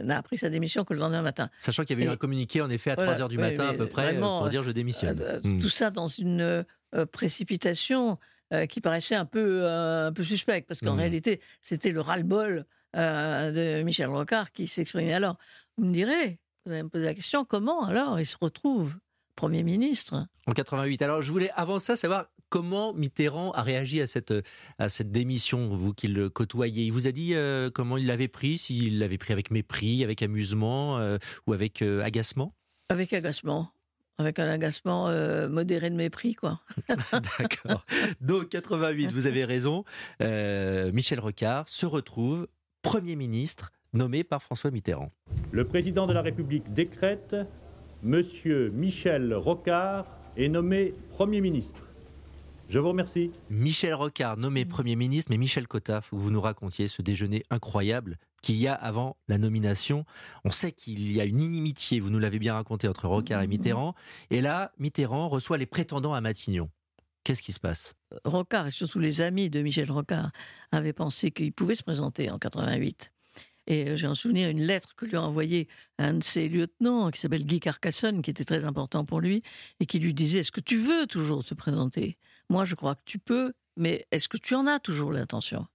n'a 0.03 0.19
appris 0.19 0.39
sa 0.39 0.49
démission 0.49 0.85
que 0.85 0.95
le 0.95 1.01
lendemain 1.01 1.23
matin. 1.23 1.51
Sachant 1.59 1.85
qu'il 1.85 1.99
y 1.99 2.03
avait 2.03 2.11
eu 2.11 2.13
un 2.13 2.17
communiqué 2.17 2.61
en 2.61 2.71
effet 2.71 2.91
à 2.91 2.97
3 2.97 3.15
h 3.15 3.29
du 3.29 3.39
matin 3.39 3.69
à 3.69 3.75
peu 3.75 3.87
près 3.87 4.19
pour 4.19 4.49
dire 4.49 4.63
je 4.63 4.71
démissionne. 4.71 5.19
Euh, 5.21 5.41
hmm. 5.43 5.61
Tout 5.61 5.69
ça 5.69 5.91
dans 5.91 6.07
une 6.07 6.65
euh, 6.95 7.07
précipitation 7.07 8.19
euh, 8.53 8.67
qui 8.67 8.81
paraissait 8.81 9.15
un 9.15 9.25
peu, 9.25 9.67
un 9.67 10.13
peu 10.13 10.25
suspecte 10.25 10.67
parce 10.69 10.81
qu'en 10.81 10.95
hmm. 10.95 10.99
réalité 10.99 11.41
c'était 11.63 11.91
le 11.91 12.01
ras-le-bol 12.01 12.67
de 12.95 13.83
Michel 13.83 14.09
Rocard 14.09 14.53
qui 14.53 14.67
s'exprimait 14.67 15.15
alors. 15.15 15.37
Vous 15.79 15.87
me 15.87 15.93
direz, 15.93 16.41
vous 16.67 16.73
allez 16.73 16.83
me 16.83 16.89
poser 16.89 17.07
la 17.07 17.15
question, 17.15 17.45
comment 17.45 17.85
alors 17.85 18.21
il 18.21 18.27
se 18.27 18.37
retrouve 18.39 18.97
Premier 19.41 19.63
ministre? 19.63 20.27
En 20.47 20.53
88. 20.53 21.01
Alors, 21.01 21.23
je 21.23 21.31
voulais 21.31 21.51
avant 21.57 21.79
ça 21.79 21.97
savoir 21.97 22.27
comment 22.51 22.93
Mitterrand 22.93 23.53
a 23.53 23.63
réagi 23.63 24.03
à 24.03 24.07
cette, 24.07 24.35
à 24.79 24.89
cette 24.91 25.11
démission, 25.11 25.69
vous 25.69 25.95
qui 25.95 26.09
le 26.09 26.29
côtoyez? 26.29 26.85
Il 26.85 26.93
vous 26.93 27.07
a 27.07 27.13
dit 27.13 27.35
euh, 27.35 27.71
comment 27.73 27.97
il 27.97 28.07
l'avait 28.07 28.29
pris, 28.29 28.59
s'il 28.59 28.99
l'avait 28.99 29.17
pris 29.17 29.33
avec 29.33 29.51
mépris, 29.51 30.05
avec 30.05 30.23
amusement 30.23 30.99
euh, 30.99 31.17
ou 31.47 31.55
avec 31.55 31.81
euh, 31.81 32.03
agacement? 32.03 32.55
Avec 32.91 33.13
agacement. 33.15 33.71
Avec 34.19 34.39
un 34.39 34.49
agacement 34.49 35.07
modéré 35.49 35.89
de 35.89 35.95
mépris, 35.95 36.35
quoi. 36.35 36.61
D'accord. 37.39 37.87
Donc, 38.21 38.51
88, 38.51 39.11
vous 39.13 39.27
avez 39.27 39.47
raison. 39.47 39.85
Michel 40.21 41.21
Rocard 41.21 41.67
se 41.71 41.87
retrouve 41.87 42.47
Premier 42.83 43.17
ministre 43.17 43.71
nommé 43.95 44.23
par 44.23 44.43
François 44.43 44.71
Mitterrand. 44.71 45.11
Le 45.53 45.65
président 45.65 46.07
de 46.07 46.13
la 46.13 46.21
République 46.21 46.71
décrète 46.75 47.35
Monsieur 48.03 48.69
Michel 48.69 49.33
Rocard 49.33 50.05
est 50.37 50.49
nommé 50.49 50.93
Premier 51.11 51.41
ministre. 51.41 51.90
Je 52.71 52.79
vous 52.79 52.91
remercie. 52.91 53.33
Michel 53.51 53.95
Rocard, 53.95 54.37
nommé 54.37 54.65
Premier 54.65 54.95
ministre, 54.95 55.33
mais 55.33 55.39
Michel 55.39 55.67
Cottaf, 55.67 56.11
vous 56.13 56.31
nous 56.31 56.41
racontiez 56.41 56.87
ce 56.87 57.03
déjeuner 57.03 57.43
incroyable 57.51 58.17
qu'il 58.43 58.55
y 58.55 58.69
a 58.69 58.75
avant 58.75 59.17
la 59.27 59.39
nomination. 59.39 60.05
On 60.45 60.53
sait 60.53 60.71
qu'il 60.71 61.11
y 61.11 61.21
a 61.21 61.25
une 61.25 61.41
inimitié, 61.41 61.99
vous 61.99 62.11
nous 62.11 62.21
l'avez 62.21 62.39
bien 62.39 62.55
raconté, 62.55 62.87
entre 62.87 63.09
Rocard 63.09 63.43
et 63.43 63.49
Mitterrand. 63.49 63.97
Et 64.31 64.41
là, 64.41 64.71
Mitterrand 64.79 65.29
reçoit 65.29 65.59
les 65.59 65.67
prétendants 65.67 66.15
à 66.15 66.21
Matignon. 66.21 66.71
Qu'est-ce 67.25 67.43
qui 67.43 67.53
se 67.53 67.59
passe? 67.59 67.97
Rocard 68.25 68.69
et 68.69 68.71
surtout 68.71 69.01
les 69.01 69.21
amis 69.21 69.51
de 69.51 69.63
Michel 69.63 69.91
Rocard 69.91 70.31
avaient 70.71 70.93
pensé 70.93 71.33
qu'il 71.33 71.53
pouvait 71.53 71.75
se 71.75 71.83
présenter 71.83 72.31
en 72.31 72.39
88. 72.39 73.11
Et 73.67 73.97
j'ai 73.97 74.07
en 74.07 74.15
souvenir 74.15 74.49
une 74.49 74.63
lettre 74.63 74.95
que 74.95 75.07
lui 75.07 75.17
a 75.17 75.23
envoyée 75.23 75.67
un 75.99 76.15
de 76.15 76.23
ses 76.23 76.49
lieutenants, 76.49 77.11
qui 77.11 77.21
s'appelle 77.21 77.47
Guy 77.47 77.59
Carcassonne, 77.59 78.23
qui 78.23 78.31
était 78.31 78.45
très 78.45 78.65
important 78.65 79.05
pour 79.05 79.21
lui, 79.21 79.43
et 79.81 79.87
qui 79.87 79.99
lui 79.99 80.15
disait 80.15 80.39
Est-ce 80.39 80.53
que 80.53 80.61
tu 80.61 80.77
veux 80.77 81.09
toujours 81.09 81.45
te 81.45 81.55
présenter? 81.55 82.17
Moi, 82.51 82.65
je 82.65 82.75
crois 82.75 82.97
que 82.97 83.03
tu 83.07 83.19
peux, 83.19 83.55
mais 83.77 84.07
est-ce 84.11 84.29
que 84.29 84.37
tu 84.37 84.55
en 84.55 84.67
as 84.67 84.81
toujours 84.81 85.13
l'intention? 85.13 85.67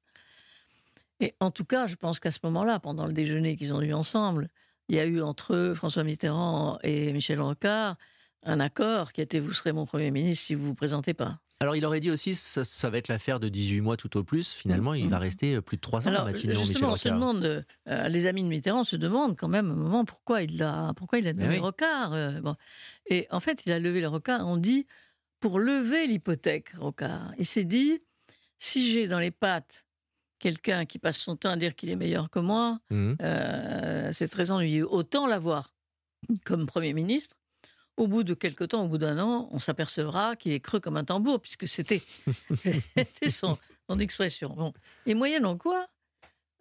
Et 1.19 1.33
en 1.39 1.49
tout 1.49 1.65
cas, 1.65 1.87
je 1.87 1.95
pense 1.95 2.19
qu'à 2.19 2.31
ce 2.31 2.39
moment-là, 2.43 2.79
pendant 2.79 3.07
le 3.07 3.13
déjeuner 3.13 3.55
qu'ils 3.55 3.73
ont 3.73 3.81
eu 3.81 3.93
ensemble, 3.93 4.49
il 4.89 4.95
y 4.95 4.99
a 4.99 5.05
eu 5.05 5.21
entre 5.21 5.73
François 5.75 6.03
Mitterrand 6.03 6.77
et 6.83 7.11
Michel 7.13 7.41
Rocard 7.41 7.95
un 8.43 8.59
accord 8.59 9.11
qui 9.11 9.21
était 9.21 9.39
Vous 9.39 9.53
serez 9.53 9.71
mon 9.71 9.85
Premier 9.85 10.11
ministre 10.11 10.45
si 10.45 10.53
vous 10.53 10.65
vous 10.65 10.75
présentez 10.75 11.13
pas. 11.13 11.39
Alors, 11.61 11.75
il 11.75 11.85
aurait 11.85 12.01
dit 12.01 12.11
aussi, 12.11 12.35
ça, 12.35 12.65
ça 12.65 12.89
va 12.89 12.97
être 12.97 13.07
l'affaire 13.07 13.39
de 13.39 13.47
18 13.47 13.79
mois 13.79 13.95
tout 13.95 14.17
au 14.17 14.23
plus. 14.23 14.53
Finalement, 14.53 14.93
il 14.93 15.07
va 15.07 15.17
mm-hmm. 15.17 15.21
rester 15.21 15.55
euh, 15.55 15.61
plus 15.61 15.77
de 15.77 15.81
3 15.81 16.09
ans 16.09 16.13
à 16.13 16.25
Matignon, 16.25 16.59
Michel 16.59 16.83
Rocard. 16.83 16.97
Se 16.99 17.09
demande, 17.09 17.65
euh, 17.87 18.07
les 18.09 18.27
amis 18.27 18.43
de 18.43 18.49
Mitterrand 18.49 18.83
se 18.83 18.97
demandent 18.97 19.37
quand 19.37 19.47
même 19.47 19.71
un 19.71 19.75
moment 19.75 20.03
pourquoi 20.03 20.41
il 20.41 20.61
a, 20.61 20.93
pourquoi 20.95 21.19
il 21.19 21.27
a 21.27 21.31
levé 21.31 21.59
Rocard. 21.59 22.13
Euh, 22.13 22.41
bon. 22.41 22.55
Et 23.07 23.27
en 23.31 23.39
fait, 23.39 23.65
il 23.65 23.71
a 23.71 23.79
levé 23.79 24.01
le 24.01 24.09
Rocard, 24.09 24.45
on 24.45 24.57
dit, 24.57 24.85
pour 25.39 25.59
lever 25.59 26.07
l'hypothèque, 26.07 26.71
Rocard. 26.77 27.33
Il 27.37 27.45
s'est 27.45 27.65
dit, 27.65 28.01
si 28.57 28.91
j'ai 28.91 29.07
dans 29.07 29.19
les 29.19 29.31
pattes 29.31 29.85
quelqu'un 30.39 30.85
qui 30.85 30.99
passe 30.99 31.17
son 31.17 31.35
temps 31.35 31.51
à 31.51 31.57
dire 31.57 31.75
qu'il 31.75 31.89
est 31.89 31.95
meilleur 31.95 32.29
que 32.29 32.39
moi, 32.39 32.79
mm-hmm. 32.91 34.13
c'est 34.13 34.27
très 34.27 34.51
ennuyeux. 34.51 34.87
Autant 34.87 35.27
l'avoir 35.27 35.69
comme 36.45 36.65
Premier 36.65 36.93
ministre 36.93 37.35
au 37.97 38.07
bout 38.07 38.23
de 38.23 38.33
quelque 38.33 38.63
temps, 38.63 38.83
au 38.83 38.87
bout 38.87 38.97
d'un 38.97 39.19
an, 39.19 39.47
on 39.51 39.59
s'apercevra 39.59 40.35
qu'il 40.35 40.51
est 40.51 40.59
creux 40.59 40.79
comme 40.79 40.97
un 40.97 41.05
tambour, 41.05 41.39
puisque 41.39 41.67
c'était 41.67 42.01
son, 43.29 43.57
expression. 43.99 44.49
Bon. 44.49 44.73
Et 45.05 45.13
moyennant 45.13 45.57
quoi, 45.57 45.87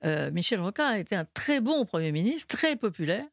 euh, 0.05 0.31
Michel 0.31 0.61
Rocard 0.61 0.91
a 0.91 0.99
été 0.99 1.17
un 1.17 1.25
très 1.25 1.61
bon 1.61 1.85
Premier 1.85 2.13
ministre, 2.13 2.57
très 2.57 2.77
populaire. 2.77 3.27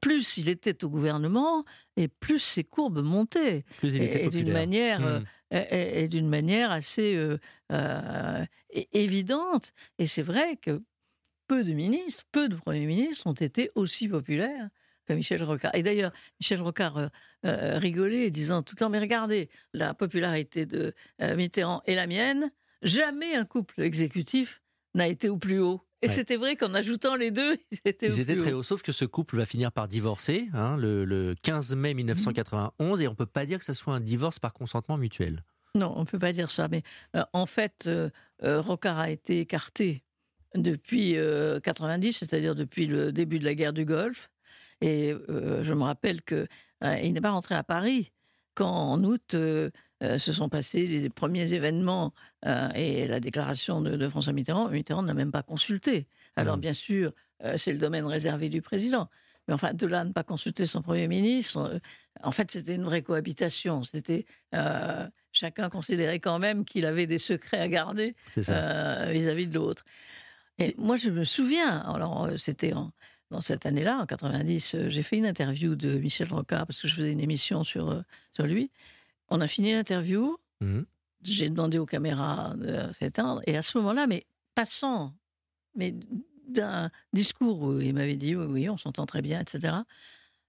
Plus 0.00 0.38
il 0.38 0.48
était 0.48 0.84
au 0.84 0.88
gouvernement, 0.88 1.64
et 1.96 2.08
plus 2.08 2.38
ses 2.38 2.64
courbes 2.64 3.02
montaient. 3.02 3.64
Plus 3.78 3.94
il 3.94 4.02
était 4.02 4.24
et, 4.24 4.30
d'une 4.30 4.52
manière, 4.52 5.00
hmm. 5.00 5.24
euh, 5.54 5.64
et, 5.70 6.08
d'une 6.08 6.28
manière 6.28 6.70
assez 6.70 7.14
euh, 7.14 8.46
évidente. 8.92 9.72
Et 9.98 10.06
c'est 10.06 10.22
vrai 10.22 10.56
que 10.56 10.82
peu 11.46 11.64
de 11.64 11.72
ministres, 11.72 12.24
peu 12.32 12.48
de 12.48 12.56
premiers 12.56 12.86
ministres 12.86 13.26
ont 13.26 13.32
été 13.34 13.70
aussi 13.74 14.08
populaires 14.08 14.70
Michel 15.14 15.42
Rocard. 15.42 15.74
Et 15.74 15.82
d'ailleurs, 15.82 16.12
Michel 16.40 16.60
Rocard 16.60 16.98
euh, 16.98 17.08
euh, 17.46 17.78
rigolait, 17.78 18.30
disant 18.30 18.62
tout 18.62 18.74
le 18.74 18.80
temps, 18.80 18.90
mais 18.90 18.98
regardez, 18.98 19.48
la 19.72 19.94
popularité 19.94 20.66
de 20.66 20.94
euh, 21.22 21.36
Mitterrand 21.36 21.82
et 21.86 21.94
la 21.94 22.06
mienne, 22.06 22.50
jamais 22.82 23.34
un 23.34 23.44
couple 23.44 23.82
exécutif 23.82 24.62
n'a 24.94 25.08
été 25.08 25.28
au 25.28 25.36
plus 25.36 25.60
haut. 25.60 25.82
Et 26.02 26.08
c'était 26.08 26.36
vrai 26.36 26.56
qu'en 26.56 26.72
ajoutant 26.74 27.14
les 27.14 27.30
deux, 27.30 27.58
ils 27.70 27.78
étaient, 27.84 28.08
ils 28.08 28.20
étaient 28.20 28.36
très 28.36 28.52
hauts. 28.52 28.62
Sauf 28.62 28.82
que 28.82 28.92
ce 28.92 29.04
couple 29.04 29.36
va 29.36 29.46
finir 29.46 29.70
par 29.70 29.86
divorcer 29.88 30.48
hein, 30.54 30.76
le, 30.78 31.34
15 31.42 31.76
mai 31.76 31.94
1991, 31.94 33.00
et 33.00 33.08
on 33.08 33.10
ne 33.10 33.16
peut 33.16 33.26
pas 33.26 33.46
dire 33.46 33.58
que 33.58 33.64
ce 33.64 33.74
soit 33.74 33.94
un 33.94 34.00
divorce 34.00 34.38
par 34.38 34.54
consentement 34.54 34.96
mutuel. 34.96 35.44
Non, 35.74 35.92
on 35.96 36.00
ne 36.00 36.06
peut 36.06 36.18
pas 36.18 36.32
dire 36.32 36.50
ça. 36.50 36.68
Mais 36.68 36.82
en 37.32 37.46
fait, 37.46 37.88
Rocard 38.42 38.98
a 38.98 39.10
été 39.10 39.40
écarté 39.40 40.02
depuis 40.54 41.16
90, 41.62 42.12
c'est-à-dire 42.12 42.54
depuis 42.54 42.86
le 42.86 43.12
début 43.12 43.38
de 43.38 43.44
la 43.44 43.54
guerre 43.54 43.72
du 43.72 43.84
Golfe. 43.84 44.30
Et 44.80 45.14
euh, 45.28 45.62
je 45.62 45.74
me 45.74 45.82
rappelle 45.82 46.22
qu'il 46.22 46.48
euh, 46.84 47.10
n'est 47.10 47.20
pas 47.20 47.30
rentré 47.30 47.54
à 47.54 47.62
Paris 47.62 48.12
quand, 48.54 48.70
en 48.70 49.02
août, 49.04 49.34
euh, 49.34 49.70
se 50.00 50.32
sont 50.32 50.48
passés 50.48 50.86
les 50.86 51.10
premiers 51.10 51.52
événements 51.52 52.14
et 52.74 53.06
la 53.06 53.20
déclaration 53.20 53.82
de, 53.82 54.08
François 54.08 54.32
Mitterrand. 54.32 54.68
Mitterrand 54.70 55.02
n'a 55.02 55.12
même 55.12 55.30
pas 55.30 55.42
consulté. 55.42 56.06
Alors, 56.36 56.56
mmh. 56.56 56.60
bien 56.60 56.72
sûr, 56.72 57.12
c'est 57.56 57.72
le 57.72 57.78
domaine 57.78 58.06
réservé 58.06 58.48
du 58.48 58.62
président. 58.62 59.10
Mais 59.46 59.52
enfin, 59.52 59.74
de 59.74 59.86
là 59.86 60.00
à 60.00 60.04
ne 60.04 60.12
pas 60.12 60.22
consulter 60.22 60.64
son 60.64 60.80
Premier 60.80 61.06
ministre, 61.06 61.80
en 62.22 62.30
fait, 62.30 62.50
c'était 62.50 62.76
une 62.76 62.84
vraie 62.84 63.02
cohabitation. 63.02 63.82
C'était 63.82 64.24
chacun 65.32 65.68
considérait 65.68 66.18
quand 66.18 66.38
même 66.38 66.64
qu'il 66.64 66.86
avait 66.86 67.06
des 67.06 67.18
secrets 67.18 67.60
à 67.60 67.68
garder 67.68 68.16
vis-à-vis 68.36 69.46
-vis 69.46 69.50
de 69.50 69.54
l'autre. 69.54 69.84
Et 70.56 70.74
moi, 70.78 70.96
je 70.96 71.10
me 71.10 71.24
souviens, 71.24 71.78
alors 71.80 72.30
c'était 72.38 72.72
en, 72.72 72.90
dans 73.30 73.40
cette 73.40 73.66
année-là, 73.66 73.98
en 73.98 74.06
90, 74.06 74.74
euh, 74.74 74.88
j'ai 74.88 75.02
fait 75.02 75.16
une 75.16 75.26
interview 75.26 75.76
de 75.76 75.98
Michel 75.98 76.28
Rocard 76.32 76.66
parce 76.66 76.80
que 76.80 76.88
je 76.88 76.94
faisais 76.94 77.12
une 77.12 77.20
émission 77.20 77.64
sur, 77.64 77.90
euh, 77.90 78.02
sur 78.34 78.46
lui. 78.46 78.70
On 79.28 79.40
a 79.40 79.46
fini 79.46 79.72
l'interview. 79.72 80.36
Mmh. 80.60 80.80
J'ai 81.22 81.48
demandé 81.48 81.78
aux 81.78 81.86
caméras 81.86 82.54
de 82.56 82.92
s'éteindre. 82.92 83.42
Et 83.46 83.56
à 83.56 83.62
ce 83.62 83.76
moment-là, 83.78 84.06
mais 84.06 84.24
passant, 84.54 85.14
mais 85.76 85.94
d'un 86.48 86.90
discours 87.12 87.62
où 87.62 87.80
il 87.80 87.94
m'avait 87.94 88.16
dit 88.16 88.34
oui, 88.34 88.46
oui, 88.46 88.68
on 88.68 88.76
s'entend 88.76 89.06
très 89.06 89.22
bien, 89.22 89.40
etc. 89.40 89.76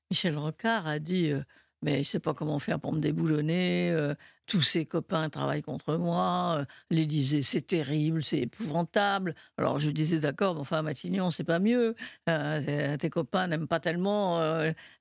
Michel 0.10 0.38
Rocard 0.38 0.88
a 0.88 1.00
dit 1.00 1.30
euh, 1.30 1.42
mais 1.82 1.96
il 1.96 2.00
ne 2.00 2.04
sait 2.04 2.20
pas 2.20 2.34
comment 2.34 2.60
faire 2.60 2.80
pour 2.80 2.94
me 2.94 3.00
déboulonner. 3.00 3.90
Euh, 3.92 4.14
tous 4.46 4.62
ses 4.62 4.86
copains 4.86 5.30
travaillent 5.30 5.62
contre 5.62 5.96
moi. 5.96 6.58
Euh, 6.60 6.66
les 6.90 7.06
disaient 7.06 7.42
c'est 7.42 7.62
terrible, 7.62 8.22
c'est 8.22 8.40
épouvantable. 8.40 9.36
Alors 9.58 9.80
je 9.80 9.90
disais 9.90 10.20
d'accord, 10.20 10.56
mais 10.56 10.62
enfin 10.62 10.80
à 10.80 10.82
Matignon 10.82 11.32
c'est 11.32 11.44
pas 11.44 11.60
mieux. 11.60 11.96
Euh, 12.30 12.98
tes 12.98 13.10
copains 13.10 13.48
n'aiment 13.48 13.68
pas 13.68 13.80
tellement 13.80 14.40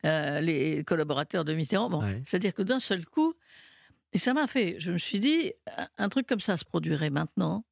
les 0.03 0.85
collaborateurs 0.87 1.45
de 1.45 1.55
Mitterrand. 1.55 1.91
Bon, 1.91 2.03
c'est-à-dire 2.25 2.55
que 2.55 2.63
d'un 2.63 2.81
seul 2.81 3.05
coup, 3.05 3.35
et 4.13 4.19
ça 4.19 4.35
m'a 4.35 4.47
fait, 4.47 4.77
je 4.79 4.93
me 4.93 4.99
suis 4.99 5.21
dit 5.21 5.53
un 5.99 6.09
truc 6.09 6.27
comme 6.27 6.41
ça 6.41 6.57
se 6.57 6.65
produirait 6.65 7.11
maintenant. 7.11 7.65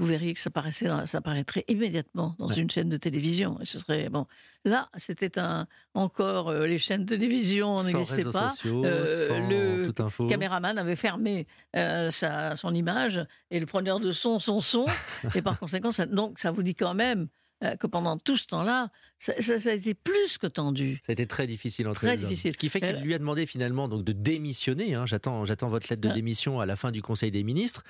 Vous 0.00 0.06
verriez 0.06 0.32
que 0.32 0.40
ça, 0.40 0.50
paraissait, 0.50 0.88
ça 1.04 1.18
apparaîtrait 1.18 1.64
immédiatement 1.68 2.34
dans 2.38 2.48
une 2.48 2.70
chaîne 2.70 2.88
de 2.88 2.96
télévision. 2.96 3.60
Et 3.60 3.66
ce 3.66 3.78
serait 3.78 4.08
bon. 4.08 4.26
Là, 4.64 4.88
c'était 4.96 5.38
un 5.38 5.66
encore 5.92 6.48
euh, 6.48 6.66
les 6.66 6.78
chaînes 6.78 7.04
de 7.04 7.10
télévision 7.10 7.82
n'existaient 7.82 8.24
pas. 8.24 8.48
Sociaux, 8.50 8.84
euh, 8.84 9.84
le 9.84 10.28
caméraman 10.28 10.78
avait 10.78 10.96
fermé 10.96 11.46
euh, 11.76 12.10
sa, 12.10 12.56
son 12.56 12.74
image 12.74 13.24
et 13.50 13.60
le 13.60 13.66
preneur 13.66 14.00
de 14.00 14.10
son 14.10 14.38
son 14.38 14.60
son. 14.60 14.86
et 15.34 15.42
par 15.42 15.58
conséquent, 15.58 15.90
donc 16.10 16.38
ça 16.38 16.50
vous 16.50 16.62
dit 16.62 16.74
quand 16.74 16.94
même 16.94 17.28
que 17.60 17.86
pendant 17.86 18.16
tout 18.16 18.36
ce 18.36 18.46
temps-là, 18.46 18.90
ça, 19.18 19.32
a 19.32 19.72
été 19.74 19.94
plus 19.94 20.38
que 20.38 20.46
tendu. 20.46 20.98
Ça 21.04 21.10
a 21.10 21.12
été 21.12 21.26
très 21.26 21.46
difficile 21.46 21.88
entre 21.88 22.00
très 22.00 22.16
difficile. 22.16 22.52
Ce 22.52 22.58
qui 22.58 22.70
fait 22.70 22.80
qu'il 22.80 22.96
euh, 22.96 23.00
lui 23.00 23.14
a 23.14 23.18
demandé 23.18 23.44
finalement 23.44 23.86
donc 23.86 24.02
de 24.02 24.12
démissionner. 24.12 24.94
Hein. 24.94 25.04
J'attends, 25.04 25.44
j'attends 25.44 25.68
votre 25.68 25.88
lettre 25.90 26.00
de 26.00 26.08
ah. 26.08 26.14
démission 26.14 26.60
à 26.60 26.66
la 26.66 26.76
fin 26.76 26.90
du 26.90 27.02
Conseil 27.02 27.30
des 27.30 27.44
ministres. 27.44 27.84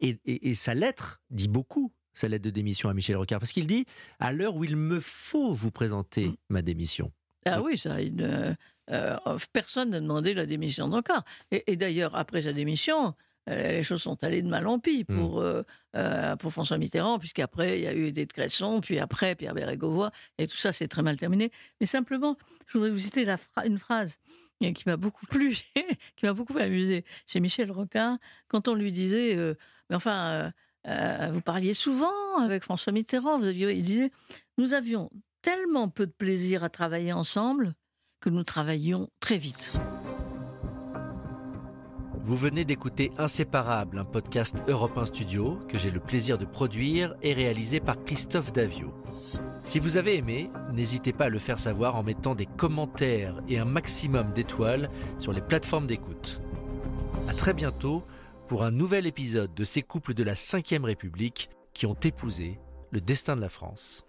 Et, 0.00 0.18
et, 0.26 0.54
sa 0.54 0.74
lettre 0.74 1.20
dit 1.30 1.48
beaucoup 1.48 1.92
sa 2.14 2.28
lettre 2.28 2.44
de 2.44 2.50
démission 2.50 2.88
à 2.88 2.94
Michel 2.94 3.16
Rocard, 3.16 3.40
parce 3.40 3.52
qu'il 3.52 3.66
dit 3.66 3.84
à 4.20 4.32
l'heure 4.32 4.54
où 4.54 4.64
il 4.64 4.76
me 4.76 5.00
faut 5.00 5.52
vous 5.52 5.70
présenter 5.70 6.28
mm. 6.28 6.36
ma 6.48 6.62
démission. 6.62 7.12
Ah 7.44 7.60
oui, 7.60 7.76
ça. 7.76 8.00
Une, 8.00 8.56
euh, 8.90 9.18
personne 9.52 9.90
n'a 9.90 10.00
demandé 10.00 10.34
la 10.34 10.46
démission 10.46 10.88
de 10.88 10.94
Rocard. 10.94 11.24
Et, 11.50 11.72
et 11.72 11.76
d'ailleurs, 11.76 12.14
après 12.14 12.42
sa 12.42 12.52
démission, 12.52 13.08
euh, 13.08 13.10
les 13.46 13.82
choses 13.82 14.02
sont 14.02 14.22
allées 14.24 14.42
de 14.42 14.48
mal 14.48 14.66
en 14.66 14.78
pis 14.78 15.04
pour, 15.04 15.36
hmm. 15.36 15.44
euh, 15.44 15.62
euh, 15.96 16.36
pour 16.36 16.52
François 16.52 16.78
Mitterrand, 16.78 17.18
puisqu'après, 17.18 17.78
il 17.78 17.84
y 17.84 17.86
a 17.86 17.94
eu 17.94 18.12
des 18.12 18.26
de 18.26 18.32
Cresson, 18.32 18.80
puis 18.80 18.98
après, 18.98 19.34
Pierre 19.34 19.54
Bérégovoy, 19.54 20.10
et 20.38 20.46
tout 20.46 20.56
ça, 20.56 20.72
c'est 20.72 20.88
très 20.88 21.02
mal 21.02 21.18
terminé. 21.18 21.50
Mais 21.80 21.86
simplement, 21.86 22.36
je 22.66 22.78
voudrais 22.78 22.90
vous 22.90 22.98
citer 22.98 23.24
la 23.24 23.36
une 23.64 23.78
phrase 23.78 24.18
qui 24.60 24.84
m'a 24.86 24.96
beaucoup 24.96 25.26
plu, 25.26 25.50
qui 26.16 26.24
m'a 26.24 26.32
beaucoup 26.32 26.56
amusé 26.58 27.04
chez 27.26 27.40
Michel 27.40 27.70
Rocard, 27.70 28.18
quand 28.48 28.68
on 28.68 28.74
lui 28.74 28.90
disait, 28.90 29.36
mais 29.90 29.96
enfin, 29.96 30.52
vous 31.30 31.42
parliez 31.42 31.74
souvent 31.74 32.38
avec 32.40 32.62
François 32.62 32.92
Mitterrand, 32.92 33.38
vous 33.38 33.44
aviez, 33.44 33.72
il 33.72 33.82
disait, 33.82 34.10
nous 34.56 34.72
avions 34.72 35.10
tellement 35.42 35.88
peu 35.88 36.06
de 36.06 36.12
plaisir 36.12 36.64
à 36.64 36.70
travailler 36.70 37.12
ensemble 37.12 37.74
que 38.20 38.30
nous 38.30 38.44
travaillions 38.44 39.10
très 39.20 39.36
vite. 39.36 39.70
Vous 42.26 42.34
venez 42.34 42.64
d'écouter 42.64 43.12
Inséparable, 43.18 44.00
un 44.00 44.04
podcast 44.04 44.56
Europe 44.66 44.98
1 44.98 45.04
Studio 45.06 45.60
que 45.68 45.78
j'ai 45.78 45.92
le 45.92 46.00
plaisir 46.00 46.38
de 46.38 46.44
produire 46.44 47.14
et 47.22 47.32
réalisé 47.32 47.78
par 47.78 48.02
Christophe 48.02 48.52
Davio. 48.52 48.92
Si 49.62 49.78
vous 49.78 49.96
avez 49.96 50.16
aimé, 50.16 50.50
n'hésitez 50.72 51.12
pas 51.12 51.26
à 51.26 51.28
le 51.28 51.38
faire 51.38 51.60
savoir 51.60 51.94
en 51.94 52.02
mettant 52.02 52.34
des 52.34 52.46
commentaires 52.46 53.36
et 53.48 53.60
un 53.60 53.64
maximum 53.64 54.32
d'étoiles 54.32 54.90
sur 55.20 55.32
les 55.32 55.40
plateformes 55.40 55.86
d'écoute. 55.86 56.40
À 57.28 57.32
très 57.32 57.54
bientôt 57.54 58.02
pour 58.48 58.64
un 58.64 58.72
nouvel 58.72 59.06
épisode 59.06 59.54
de 59.54 59.62
ces 59.62 59.82
couples 59.82 60.12
de 60.12 60.24
la 60.24 60.32
Ve 60.32 60.82
République 60.82 61.48
qui 61.74 61.86
ont 61.86 61.94
épousé 62.02 62.58
le 62.90 63.00
destin 63.00 63.36
de 63.36 63.40
la 63.40 63.48
France. 63.48 64.04